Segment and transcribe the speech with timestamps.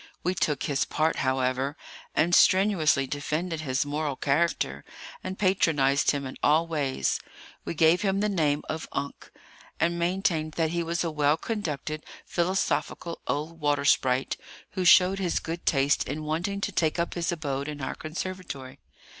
[0.23, 1.77] We took his part, however,
[2.15, 4.83] and strenuously defended his moral character,
[5.23, 7.19] and patronized him in all ways.
[7.65, 9.29] We gave him the name of Unke,
[9.79, 14.37] and maintained that he was a well conducted, philosophical old water sprite,
[14.71, 18.79] who showed his good taste in wanting to take up his abode in our conservatory.